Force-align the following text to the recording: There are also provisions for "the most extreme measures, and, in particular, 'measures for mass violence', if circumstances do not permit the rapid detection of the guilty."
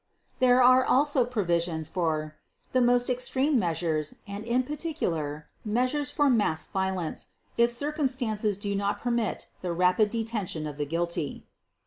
There 0.39 0.63
are 0.63 0.83
also 0.83 1.25
provisions 1.25 1.87
for 1.87 2.33
"the 2.71 2.81
most 2.81 3.07
extreme 3.07 3.59
measures, 3.59 4.15
and, 4.27 4.43
in 4.43 4.63
particular, 4.63 5.45
'measures 5.63 6.09
for 6.09 6.27
mass 6.27 6.65
violence', 6.65 7.27
if 7.55 7.69
circumstances 7.69 8.57
do 8.57 8.75
not 8.75 8.99
permit 8.99 9.49
the 9.61 9.73
rapid 9.73 10.09
detection 10.09 10.65
of 10.65 10.77
the 10.77 10.87
guilty." 10.87 11.45